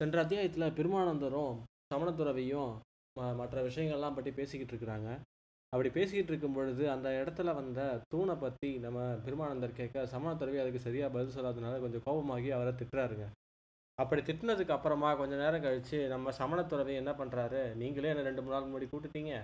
[0.00, 1.54] சென்ற அத்தியாயத்தில் பெருமானந்தரும்
[1.90, 2.72] சமணத்துறவையும்
[3.16, 5.08] ம- மற்ற விஷயங்கள்லாம் பற்றி பேசிக்கிட்டு இருக்கிறாங்க.
[5.72, 11.12] அப்படி பேசிக்கிட்டு இருக்கும் பொழுது அந்த இடத்துல வந்த தூணை பற்றி நம்ம பெருமானந்தர் கேட்க சமணத்துறவி அதுக்கு சரியாக
[11.12, 13.26] பதில் சொல்லாதனால கொஞ்சம் கோபமாகி அவரை திட்டுறாருங்க.
[13.98, 18.68] அப்படி திட்டினதுக்கு அப்புறமா கொஞ்ச நேரம் கழித்து நம்ம சமணத்துறவி என்ன பண்ணுறாரு நீங்களே என்ன ரெண்டு மூணு நாள்
[18.68, 19.34] முன்னாடி கூப்பிட்டுட்டீங்க.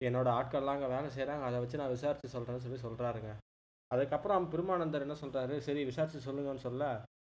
[0.00, 3.30] என்னோட ஆட்கள்லாம் அங்கே வேலை செய்கிறாங்க அதை வச்சு நான் விசாரித்து சொல்கிறேன்னு சொல்லி சொல்கிறாருங்க
[3.90, 6.84] அதுக்கப்புறம் பெருமானந்தர் என்ன சொல்கிறாரு சரி விசாரித்து சொல்லுங்கன்னு சொல்ல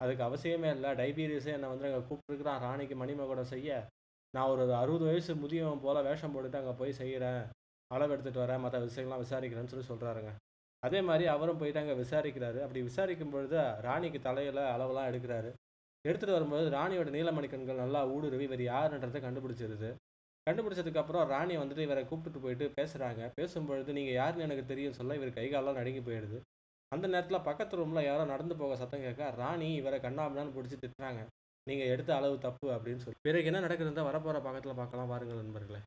[0.03, 0.91] அதுக்கு அவசியமே இல்லை.
[1.01, 2.61] டைபீரியஸே என்னை வந்து அங்கே கூப்பிட்டுருக்குறான்.
[2.67, 3.71] ராணிக்கு மணிமகுடம் செய்ய.
[4.33, 7.41] நான் ஒரு அறுபது வயசு முதியவன் போல் வேஷம் போட்டுட்டு அங்கே போய் செய்கிறேன்
[7.91, 8.63] அளவு எடுத்துகிட்டு வரேன்.
[8.65, 10.31] மற்ற விஷயங்கள்லாம் விசாரிக்கிறேன்னு சொல்லி சொல்கிறாருங்க
[10.83, 12.59] அதே மாதிரி அவரும் போயிட்டு அங்கே விசாரிக்கிறாரு.
[12.65, 13.57] அப்படி விசாரிக்கும் பொழுது
[13.87, 15.49] ராணிக்கு தலையில் அளவெல்லாம் எடுக்கிறாரு.
[16.05, 19.89] எடுத்துகிட்டு வரும்போது ராணியோட நீலமணி கண்கள் நல்லா ஊடுருவி இவர் யாருன்றதை கண்டுபிடிச்சிருது.
[20.47, 24.97] கண்டுபிடிச்சதுக்கப்புறம் ராணி வந்துட்டு இவரை கூப்பிட்டு போயிட்டு பேசுகிறாங்க பேசும்பொழுது நீங்கள் யாருன்னு எனக்கு தெரியும்.
[24.99, 26.39] சொல்ல இவர் கை காலெல்லாம் நடுங்கி போயிடுது.
[26.91, 31.21] அந்த நேரத்தில் பக்கத்து ரூமில் யாரோ நடந்து போக சத்தம் கேட்க ராணி இவரை கண்ணாமண்ணான்னு பிடிச்சி திட்டுறாங்க.
[31.67, 33.19] நீங்கள் எடுத்த அளவு தப்பு அப்படின்னு சொல்லி.
[33.27, 35.81] பிறகு என்ன நடக்குதுன்னு வரப்போகிற பக்கத்தில் பார்க்கலாம் பாருங்கள் நண்பர்களே.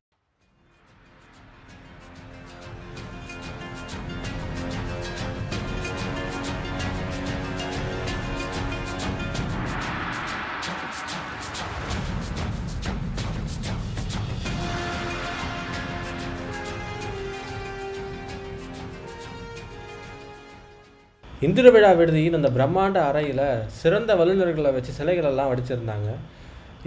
[21.45, 23.47] இந்திர விழா விடுதியின் அந்த பிரம்மாண்ட அறையில்
[23.79, 26.09] சிறந்த வல்லுநர்களை வச்சு சிலைகளெல்லாம் வடிச்சிருந்தாங்க.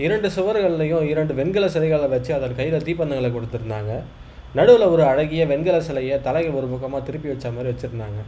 [0.04, 3.92] இரண்டு சுவர்கள்லையும் இரண்டு வெண்கல சிலைகளை வச்சு அதன் கையில் தீப்பந்தங்களை கொடுத்துருந்தாங்க.
[4.58, 8.20] நடுவில் ஒரு அழகிய வெண்கல சிலையை தலையை ஒரு பக்கமாக திருப்பி வச்ச மாதிரி வச்சுருந்தாங்க.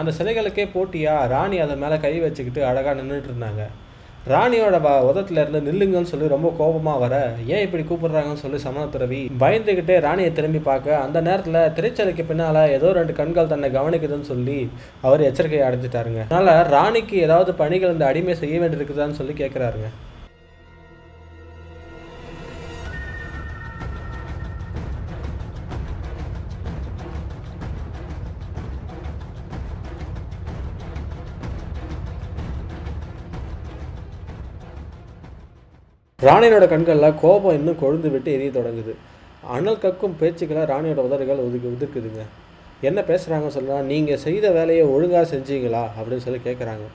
[0.00, 3.62] அந்த சிலைகளுக்கே போட்டியாக ராணி அதன் மேலே கை வச்சுக்கிட்டு அழகாக நின்றுட்டு இருந்தாங்க.
[4.32, 4.76] ராணியோட
[5.10, 7.14] உதத்துல இருந்து நில்லுங்கன்னு சொல்லி ரொம்ப கோபமாக வர
[7.54, 13.12] ஏன் இப்படி கூப்பிடுறாங்கன்னு சொல்லி சமணத்துறவி பயந்துக்கிட்டே ராணியை திரும்பி பார்க்க அந்த நேரத்தில் திரைச்சலைக்கு பின்னால் ஏதோ ரெண்டு
[13.12, 14.58] கண்கள் தன்னை கவனிக்குதுன்னு சொல்லி
[15.00, 16.22] அவர் எச்சரிக்கையை அடைஞ்சிட்டாருங்க.
[16.30, 19.88] அதனால் ராணிக்கு ஏதாவது பணிகள் இந்த அடிமை செய்ய வேண்டியிருக்குதான்னு சொல்லி கேட்குறாருங்க
[36.28, 38.92] ராணியோட கண்களில் கோபம் இன்னும் கொழுந்து விட்டு எரிய தொடங்குது.
[39.56, 42.22] அனல் கக்கும் பேச்சுக்களை ராணியோட உதடுகள் ஒதுக்கி உதிர்க்குதுங்க.
[42.88, 45.82] என்ன பேசுகிறாங்க சொல்லலாம் நீங்கள் செய்த வேலையை ஒழுங்காக செஞ்சீங்களா?
[45.96, 46.86] அப்படின்னு சொல்லி கேட்குறாங்க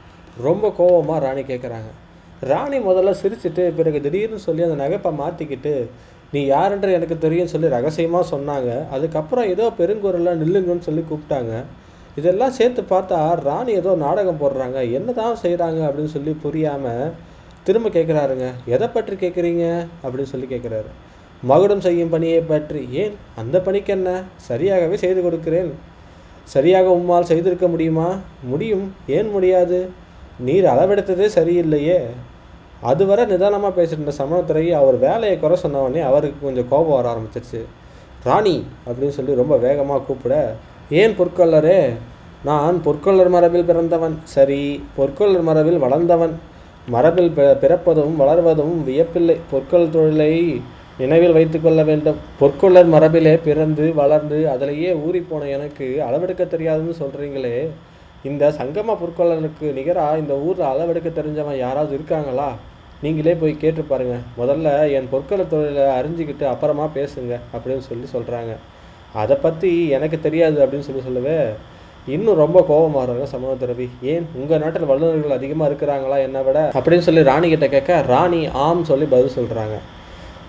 [0.48, 1.90] ரொம்ப கோபமாக ராணி கேட்குறாங்க
[2.52, 5.74] ராணி முதல்ல சிரிச்சுட்டு பிறகு திடீர்னு சொல்லி அந்த நகைப்பை மாற்றிக்கிட்டு
[6.34, 8.70] நீ யாருன்ற எனக்கு தெரியும் சொல்லி ரகசியமாக சொன்னாங்க.
[8.96, 11.54] அதுக்கப்புறம் ஏதோ பெருங்குரலில் நில்லுங்கன்னு சொல்லி கூப்பிட்டாங்க.
[12.20, 13.20] இதெல்லாம் சேர்த்து பார்த்தா
[13.50, 14.80] ராணி ஏதோ நாடகம் போடுறாங்க.
[14.98, 17.06] என்ன தான் செய்கிறாங்க அப்படின்னு சொல்லி புரியாமல்
[17.64, 20.92] திரும்ப கேட்குறாருங்க எதை பற்றி கேட்குறீங்க அப்படின்னு சொல்லி கேட்குறாரு
[21.46, 22.88] மகுடம் செய்யும் பணியை பற்றி.
[22.92, 23.16] ஏன்?
[23.36, 24.22] அந்த பணிக்கு என்ன?
[24.50, 25.74] சரியாகவே செய்து கொடுக்கிறேன்.
[26.44, 28.18] சரியாக உம்மால் செய்திருக்க முடியுமா?
[28.44, 28.94] முடியும்.
[29.08, 29.90] ஏன் முடியாது?
[30.40, 32.00] நீர் அளவெடுத்ததே சரியில்லையே.
[32.82, 37.62] அதுவரை நிதானமாக பேசிட்டு இருந்த சமணத்துறை அவர் வேலையை குறை சொன்ன அவருக்கு கொஞ்சம் கோபம் வர ஆரம்பிச்சிருச்சு.
[38.24, 40.56] ராணி அப்படின்னு சொல்லி ரொம்ப வேகமாக கூப்பிட
[40.90, 41.94] ஏன் பொற்கொள்ளரே
[42.44, 44.20] நான் பொற்கொள்ளர் மரபில் பிறந்தவன்.
[44.24, 46.52] சரி பொற்கொள்ளர் மரபில் வளர்ந்தவன்.
[46.88, 47.32] மரபில்
[47.64, 49.38] பிறப்பதும் வளர்வதும் வியப்பில்லை.
[49.52, 50.62] பொற்கொள் தொழிலை
[50.98, 52.18] நினைவில் வைத்துக்கொள்ள வேண்டும்.
[52.40, 57.56] பொற்கொள்ளர் மரபிலே பிறந்து வளர்ந்து அதிலேயே ஊறிப்போன எனக்கு அளவெடுக்க தெரியாதுன்னு சொல்கிறீங்களே
[58.24, 62.50] இந்த சங்கம பொற்கொள்ளனுக்கு நிகராக இந்த ஊரில் அளவெடுக்க தெரிஞ்சவன் யாராவது இருக்காங்களா?
[63.02, 64.68] நீங்களே போய் கேட்டு பாருங்கள் முதல்ல
[64.98, 68.54] என் பொற்கொள்ள தொழிலை அறிஞ்சிக்கிட்டு அப்புறமா பேசுங்க அப்படின்னு சொல்லி சொல்கிறாங்க
[69.14, 71.38] அதை பற்றி எனக்கு தெரியாது அப்படின்னு சொல்லி சொல்லவே
[72.08, 74.26] இன்னும் ரொம்ப கோபமாகறாங்க சமூகத்துறவி ஏன்?
[74.36, 76.60] உங்கள் நாட்டில் வல்லுநர்கள் அதிகமாக இருக்கிறாங்களா என்னை விட?
[76.78, 79.76] அப்படின்னு சொல்லி ராணி கிட்ட கேட்க ராணி ஆம் சொல்லி பதில் சொல்கிறாங்க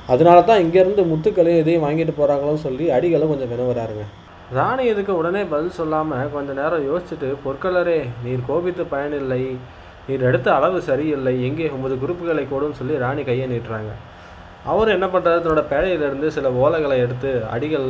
[0.09, 4.05] அதனால தான் இங்கேருந்து முத்துக்களையும் இதையும் வாங்கிட்டு போகிறாங்களோன்னு சொல்லி அடிகளும் கொஞ்சம் வினவுறாருங்க.
[4.53, 9.43] ராணி இதுக்கு உடனே பதில் சொல்லாமல் கொஞ்ச நேரம் யோசிச்சுட்டு பொற்களரே நீர் கோபித்து பயனில்லை.
[10.09, 11.43] நீர் எடுத்த அளவு சரியில்லை.
[11.43, 13.93] எங்கே உமது குறிப்புகளை கூடும் சொல்லி ராணி கையை நீட்டுறாங்க.
[14.65, 17.89] அவர் என்ன பண்ணுறாரு தன்னோட பேழையிலேருந்து சில ஓலைகளை எடுத்து அடிகள்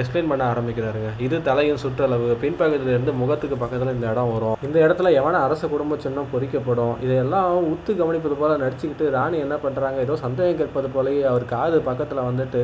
[0.00, 1.10] எக்ஸ்பிளைன் பண்ண ஆரம்பிக்கிறாருங்க.
[1.26, 4.56] இது தலையின் சுற்றளவு பின்பகுதியிலேருந்து முகத்துக்கு பக்கத்தில் இந்த இடம் வரும்.
[4.66, 6.94] இந்த இடத்துல எவன அரச குடும்ப சின்னம் பொறிக்கப்படும்?
[7.06, 12.28] இதையெல்லாம் உத்து கவனிப்பது போல் நடிச்சுக்கிட்டு ராணி என்ன பண்ணுறாங்க ஏதோ சந்தேகம் கேட்பது போலயே அவர் காது பக்கத்தில்
[12.28, 12.62] வந்துட்டு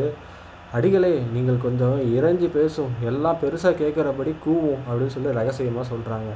[0.78, 2.90] அடிகளே நீங்கள் கொஞ்சம் இறைஞ்சி பேசும்.
[3.10, 6.32] எல்லாம் பெருசாக கேட்குறபடி கூவும் அப்படின்னு சொல்லி ரகசியமாக சொல்கிறாங்க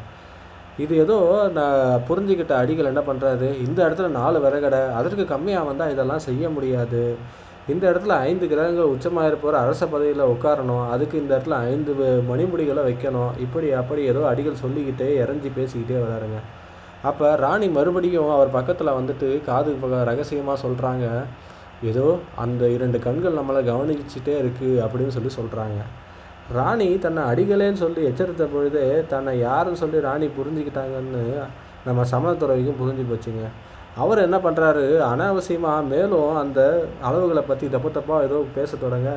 [0.85, 1.17] இது ஏதோ
[1.57, 7.03] நான் புரிஞ்சுக்கிட்ட அடிகள் என்ன பண்ணுறாரு இந்த இடத்துல நாலு விறகடை அதற்கு கம்மியாக வந்தால் இதெல்லாம் செய்ய முடியாது.
[7.73, 10.83] இந்த இடத்துல ஐந்து கிரகங்கள் உச்சமாக இருப்பவர் அரச பதவியில் உட்காரணும்.
[10.95, 11.93] அதுக்கு இந்த இடத்துல ஐந்து
[12.31, 13.33] மணிமுடிகளை வைக்கணும்.
[13.45, 16.39] இப்படி அப்படி ஏதோ அடிகள் சொல்லிக்கிட்டே இறஞ்சி பேசிக்கிட்டே வராருங்க.
[17.11, 19.73] அப்போ ராணி மறுபடியும் அவர் பக்கத்தில் வந்துட்டு காது
[20.11, 21.07] ரகசியமாக சொல்கிறாங்க
[21.91, 22.07] ஏதோ
[22.43, 25.81] அந்த இரண்டு கண்கள் நம்மளை கவனிச்சுட்டே இருக்குது அப்படின்னு சொல்லி சொல்கிறாங்க
[26.57, 31.23] ராணி தன்னை அடிகளேன்னு சொல்லி எச்சரித்த பொழுதே தன்னை யாருன்னு சொல்லி ராணி புரிஞ்சுக்கிட்டாங்கன்னு
[31.87, 33.45] நம்ம சமணத்துறவிக்கும் புரிஞ்சு போச்சுங்க.
[34.03, 36.61] அவர் என்ன பண்ணுறாரு அனாவசியமாக மேலும் அந்த
[37.09, 39.11] அளவுகளை பற்றி தப்பு தப்பாக ஏதோ பேச தொடங்க.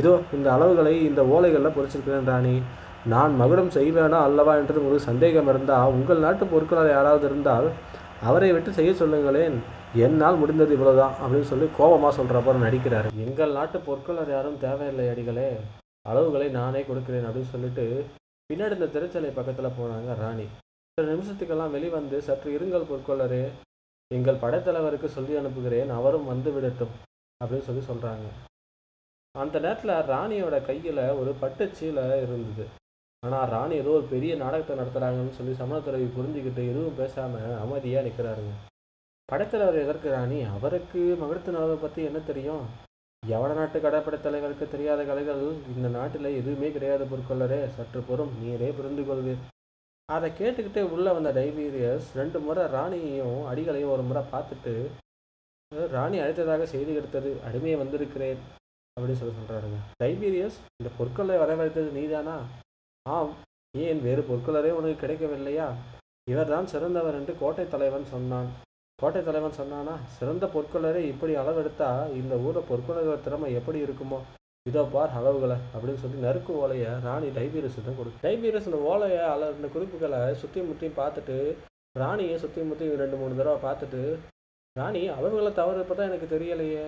[0.00, 2.54] இதோ இந்த அளவுகளை இந்த ஓலைகளில் பொறிச்சிருக்கிறேன் ராணி.
[3.12, 7.68] நான் மகுடம் செய்வேனா அல்லவா என்று உங்களுக்கு சந்தேகம் இருந்தால் உங்கள் நாட்டு பொருட்களால் யாராவது இருந்தால்
[8.28, 9.56] அவரை விட்டு செய்ய சொல்லுங்களேன்.
[10.06, 13.10] என்னால் முடிந்தது இவ்வளோதான் அப்படின்னு சொல்லி கோபமாக சொல்கிறப்ப நடிக்கிறாரு.
[13.26, 15.48] எங்கள் நாட்டு பொருட்களர் யாரும் தேவையில்லை அடிகளே.
[16.10, 17.86] அளவுகளை நானே கொடுக்கிறேன் அப்படின்னு சொல்லிட்டு
[18.50, 20.48] பின்னாடி இந்த திரைச்சலை பக்கத்தில் போனாங்க ராணி.
[20.98, 23.42] சில நிமிஷத்துக்கெல்லாம் வெளிவந்து சற்று இருங்கள் பொற்கொள்ளரே.
[24.10, 26.94] எங்கள் படைத்தலைவருக்கு சொல்லி அனுப்புகிறேன் அவரும் வந்து விடட்டும்
[27.40, 28.28] அப்படின்னு சொல்லி சொல்கிறாங்க
[29.34, 32.64] அந்த நேரத்தில் ராணியோட கையில் ஒரு பட்டுச்சீலை இருந்தது.
[33.22, 38.54] ஆனால் ராணி ஏதோ ஒரு பெரிய நாடகத்தை நடத்துகிறாங்கன்னு சொல்லி சமணத்துறவி புரிஞ்சுக்கிட்டு எதுவும் பேசாமல் அமைதியாக நிற்கிறாருங்க
[39.28, 40.38] படைத்தலைவர் எதற்கு ராணி?
[40.56, 42.64] அவருக்கு மகிழ்த்து நலவை பற்றி என்ன தெரியும்?
[43.22, 45.42] எவட நாட்டு கடற்படை தலைவருக்கு தெரியாத கலைகள்
[45.74, 49.42] இந்த நாட்டில் எதுவுமே கிடையாது பொருட்கொள்ளரே சற்று பொறும் நீரே புரிந்து கொள்வீர்
[50.08, 54.72] அதை கேட்டுக்கிட்டே உள்ளே வந்த டைபீரியஸ் ரெண்டு முறை ராணியையும் அடிகளையும் ஒரு முறை பார்த்துட்டு
[55.90, 58.40] ராணி அழைத்ததாக செய்தி எடுத்தது அடிமையை வந்திருக்கிறேன்
[58.96, 62.36] அப்படின்னு சொல்லி சொல்கிறாருங்க டைபீரியஸ் இந்த பொற்களை வரவழைத்தது நீதானா?
[63.06, 63.34] ஆம்
[63.74, 65.68] ஏன் வேறு பொற்களரே உனக்கு கிடைக்கவில்லையா?
[66.30, 68.48] இவர்தான் சிறந்தவர் என்று கோட்டை தலைவன் சொன்னான்.
[68.98, 74.18] கோட்டை தலைவன் சொன்னானா சிறந்த பொற்களரே இப்படி அளவெடுத்தா இந்த ஊரில் பொற்கொள்ளர் திறமை எப்படி இருக்குமோ?
[74.68, 79.68] இதோ பார் அளவுகளை அப்படின்னு சொல்லி நறுக்கு ஓலையை ராணி டைபீரஸ் கொடுக்கும் டைபீரஸ் இந்த ஓலையை அள இந்த
[79.74, 81.36] குறிப்புகளை சுற்றி முற்றியும் பார்த்துட்டு
[82.02, 84.02] ராணியை சுற்றி முற்றியும் ரெண்டு மூணு தடவை பார்த்துட்டு
[84.76, 86.84] ராணி அளவுகளை தவறு தான் எனக்கு தெரியலையே.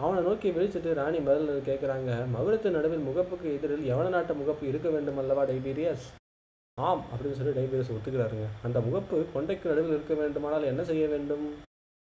[0.00, 5.20] அவனை நோக்கி விழிச்சிட்டு ராணி பதில் கேட்குறாங்க மகுடத்து நடுவில் முகப்புக்கு எதிரில் எவன நாட்டு முகப்பு இருக்க வேண்டும்
[5.22, 6.04] அல்லவா டைபீரியஸ்?
[6.78, 8.48] ஆம் அப்படின்னு சொல்லி டைபீரியஸ் ஒத்துக்கிறாருங்க.
[8.66, 11.46] அந்த முகப்பு கொண்டைக்கு நடுவில் இருக்க வேண்டுமானால் என்ன செய்ய வேண்டும்?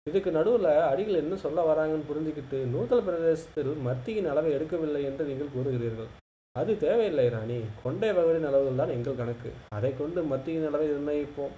[0.10, 6.10] இதுக்கு நடுவில் அடிகள் என்ன சொல்ல வராங்கன்னு புரிஞ்சுக்கிட்டு நூதல் பிரதேசத்தில் மத்தியின் அளவை எடுக்கவில்லை என்று நீங்கள் கூறுகிறீர்கள்.
[6.56, 7.60] அது தேவையில்லை ராணி.
[7.84, 9.50] கொண்டை பகுதியின் அளவுகள் தான் எங்கள் கணக்கு.
[9.78, 11.54] அதை கொண்டு மத்தியின் அளவை நிர்ணயிப்போம்.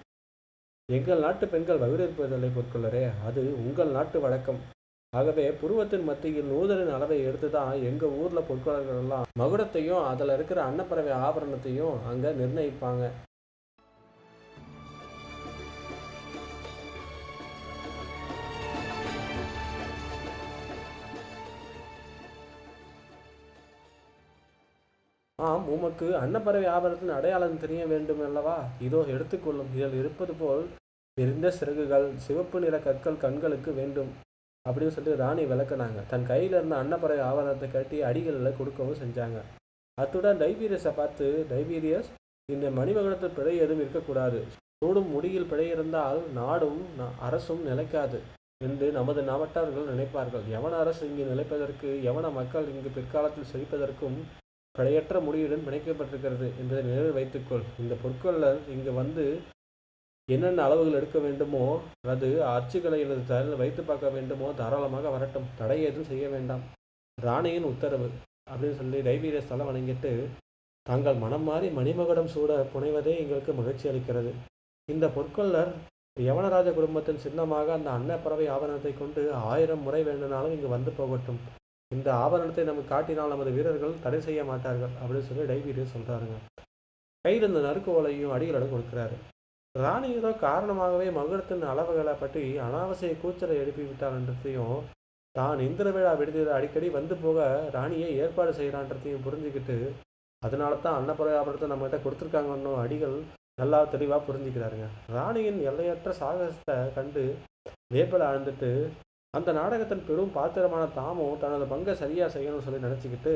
[0.89, 4.61] எங்கள் நாட்டு பெண்கள் வகுடிருப்பதில்லை பொருட்களரே அது உங்கள் நாட்டு வழக்கம்.
[5.13, 11.13] ஆகவே புருவத்தின் மத்தியில் நூதலின் அளவை எடுத்து தான் எங்கள் ஊரில் பொற்கொள்ளர்கள் எல்லாம் மகுடத்தையும் அதில் இருக்கிற அன்னப்பறவை
[11.27, 13.03] ஆபரணத்தையும் அங்கே நிர்ணயிப்பாங்க.
[25.39, 28.57] ஆம் உமக்கு அன்னப்பறவை ஆபரணத்தின் அடையாளம் தெரிய வேண்டும் அல்லவா?
[28.87, 29.71] இதோ எடுத்துக்கொள்ளும்.
[29.75, 30.61] இதில் இருப்பது போல்
[31.17, 34.11] விரிந்த சிறகுகள் சிவப்பு நிற கற்கள் கண்களுக்கு வேண்டும்
[34.65, 35.99] அப்படின்னு சொல்லி ராணி விளக்குனாங்க.
[36.11, 39.39] தன் கையில் இருந்த அன்னப்பறவை ஆவரணத்தை கட்டி அடிகளில் கொடுக்கவும் செஞ்சாங்க.
[39.97, 42.11] அத்துடன் டைபீரியஸை பார்த்து டைபீரியஸ்
[42.49, 44.39] இந்த மணிமகனத்தில் பிழை எதுவும் இருக்கக்கூடாது.
[44.77, 46.79] சூடும் முடியில் பிழை இருந்தால் நாடும்
[47.27, 48.19] அரசும் நிலைக்காது
[48.67, 50.45] என்று நமது நாமட்டவர்கள் நினைப்பார்கள்.
[50.57, 54.17] எவன அரசு இங்கு நிலைப்பதற்கு எவன மக்கள் இங்கு பிற்காலத்தில் செழிப்பதற்கும்
[54.77, 57.65] கடையற்ற முடியுடன் பிணைக்கப்பட்டிருக்கிறது என்பதை நினைவில் வைத்துக்கொள்.
[57.83, 59.25] இந்த பொற்கொள்ளர் இங்கு வந்து
[60.33, 61.63] என்னென்ன அளவுகள் எடுக்க வேண்டுமோ
[62.13, 65.49] அது அச்சுகளை எனது தலையில் வைத்து பார்க்க வேண்டுமோ தாராளமாக வரட்டும்.
[65.59, 66.63] தடை எதுவும் செய்ய வேண்டாம்.
[67.17, 68.07] ராணியின் உத்தரவு
[68.51, 70.11] அப்படின்னு சொல்லி டைபீரியஸ் தலை வணங்கிட்டு
[70.85, 74.31] தாங்கள் மனம் மாறி மணிமகுடம் சூட புனைவதே எங்களுக்கு மகிழ்ச்சி அளிக்கிறது.
[74.89, 75.71] இந்த பொற்கொள்ளர்
[76.27, 81.39] யவனராஜ குடும்பத்தின் சின்னமாக அந்த அன்னப்பறவை ஆவணத்தை கொண்டு ஆயிரம் முறை வேண்டுனாலும் இங்கு வந்து போகட்டும்.
[81.93, 86.37] இந்த ஆபரணத்தை நமக்கு காட்டினால் நமது வீரர்கள் தடை செய்ய மாட்டார்கள் அப்படின்னு சொல்லி டைவீரியர் சொல்கிறாருங்க
[87.25, 89.15] கையில் இந்த நறுக்கு ஓலையும் அடிகளிடம் கொடுக்குறாரு.
[89.75, 94.81] ராணி ஏதோ காரணமாகவே மகுடத்தின் அளவுகளை பற்றி அனாவசிய கூச்சலை எழுப்பி விட்டாள்ன்றதையும்
[95.35, 97.45] தான் இந்திர விழா விடுதியில் அடிக்கடி வந்து போக
[97.75, 99.77] ராணியை ஏற்பாடு செய்கிறான்றதையும் புரிஞ்சுக்கிட்டு
[100.41, 103.15] அதனால தான் அன்னப்பறவை ஆபரணத்தை நம்மகிட்ட கொடுத்துருக்காங்கன்னு அடிகள்
[103.61, 104.85] நல்லா தெளிவாக புரிஞ்சுக்கிறாருங்க.
[105.17, 107.23] ராணியின் எல்லையற்ற சாகசத்தை கண்டு
[107.95, 108.71] வேப்பலை ஆழ்ந்துட்டு
[109.37, 113.33] அந்த நாடகத்தின் பெரும் பாத்திரமான தாமும் தனது பங்கை சரியாக செய்யணும்னு சொல்லி நினச்சிக்கிட்டு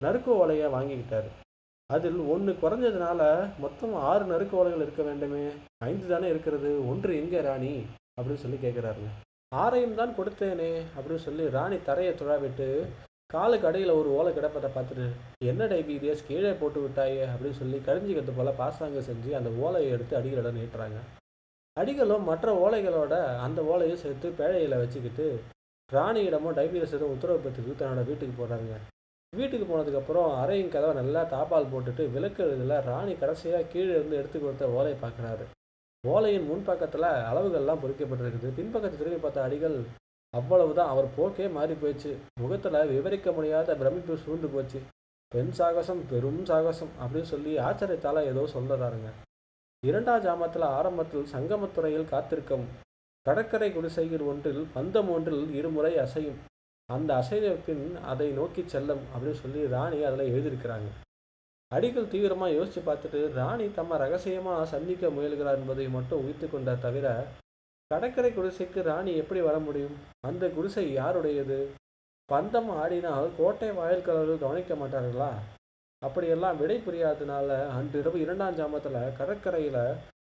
[0.00, 1.28] நறுக்கு ஓலையை வாங்கிக்கிட்டார்.
[1.90, 3.20] அதில் ஒன்று குறைஞ்சதுனால
[3.62, 5.44] மொத்தம் ஆறு நறுக்கு ஓலைகள் இருக்க வேண்டுமே
[5.90, 7.72] ஐந்து தானே இருக்கிறது ஒன்று எங்கே ராணி?
[8.16, 9.10] அப்படின்னு சொல்லி கேட்குறாருங்க
[9.52, 12.68] ஆரையும் தான் கொடுத்தேனே அப்படின்னு சொல்லி ராணி தரையை துழாவிட்டு
[13.34, 15.06] காலுக்கு அடையில் ஒரு ஓலை கிடப்பதை பார்த்துட்டு
[15.50, 17.24] என்ன டைபீரியஸ் கீழே போட்டு விட்டாயே?
[17.32, 21.00] அப்படின்னு சொல்லி கழிஞ்சிக்கிறது போல் பாசாங்க செஞ்சு அந்த ஓலையை எடுத்து அடிகளிடம் நீட்டுறாங்க.
[21.76, 23.14] அடிகளும் மற்ற ஓலைகளோட
[23.46, 25.26] அந்த ஓலையும் சேர்த்து பேழையில் வச்சுக்கிட்டு
[25.90, 28.74] ராணியிடமும் டைபீரியஸிடம் உத்தரவு பெற்றுக்கு தன்னோட வீட்டுக்கு போகிறாங்க
[29.32, 34.68] வீட்டுக்கு போனதுக்கப்புறம் அறையின் கதவை நல்லா தாப்பால் போட்டுட்டு விளக்கு இதில் ராணி கடைசியாக கீழே இருந்து எடுத்து கொடுத்த
[34.76, 35.44] ஓலையை பார்க்குறாரு.
[36.04, 38.50] ஓலையின் முன்பக்கத்தில் அளவுகள்லாம் பொறிக்கப்பட்டிருக்குது.
[38.58, 39.76] பின்பக்கத்தை திரும்பி பார்த்த அடிகள்
[40.34, 40.90] அவ்வளவுதான்.
[40.94, 42.12] அவர் போக்கே மாறி போயிடுச்சு.
[42.42, 44.80] முகத்தில் விவரிக்க முடியாத பிரமிப்பு சூழ்ந்து போச்சு.
[45.32, 49.10] பெண் சாகசம் பெரும் சாகசம் அப்படின்னு சொல்லி ஆச்சரியத்தால் ஏதோ சொல்லுறாருங்க
[49.88, 52.64] இரண்டாம் ஜாமத்தில் ஆரம்பத்தில் சங்கமத்துறையில் காத்திருக்கும்.
[53.26, 56.40] கடற்கரை குடிசையில் ஒன்றில் பந்தம் ஒன்றில் இருமுறை அசையும்.
[56.88, 60.88] அந்த அசைத பின் அதை நோக்கி செல்லும் அப்படின்னு சொல்லி ராணி அதில் எழுதியிருக்கிறாங்க.
[61.72, 67.06] அடிகள் தீவிரமாக யோசித்து பார்த்துட்டு ராணி தம்ம ரகசியமாக சந்திக்க முயல்கிறார் என்பதை மட்டும் உயிர்த்து கொண்டார் தவிர
[67.90, 69.96] கடற்கரை குடிசைக்கு ராணி எப்படி வர முடியும்?
[70.28, 71.60] அந்த குடிசை யாருடையது?
[72.28, 75.30] பந்தம் ஆடினால் கோட்டை வாயில்களர்கள் கவனிக்க மாட்டார்களா?
[76.02, 79.82] அப்படியெல்லாம் விடை புரியாததுனால அன்றிரவு இரண்டாம் ஜாமத்தில் கடற்கரையில்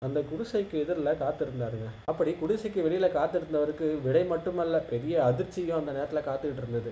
[0.06, 1.88] அந்த குடிசைக்கு எதிரில் காத்திருந்தாருங்க.
[2.06, 6.92] அப்படி குடிசைக்கு வெளியில் காத்திருந்தவருக்கு விடை மட்டுமல்ல பெரிய அதிர்ச்சியும் அந்த நேரத்தில் காத்துக்கிட்டு இருந்தது.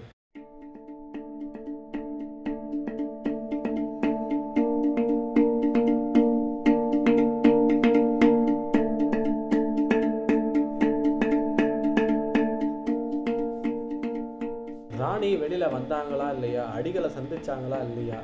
[14.97, 16.65] ராணி வெளியில் வந்தாங்களா இல்லையா?
[16.77, 18.21] அடிகளை சந்திச்சாங்களா இல்லையா?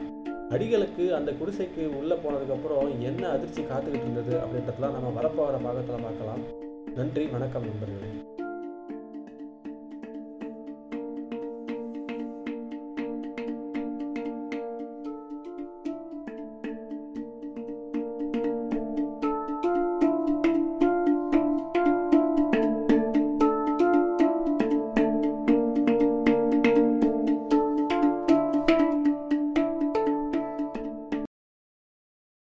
[0.49, 6.43] அடிகளுக்கு அந்த குடிசைக்கு உள்ளே போனதுக்கப்புறம் என்ன அதிர்ச்சி காத்துக்கிட்டு இருந்தது அப்படின்றதுலாம் நம்ம வரப்போகிற பாகத்தில் பார்க்கலாம்.
[6.95, 8.34] நன்றி வணக்கம் நண்பர்களே.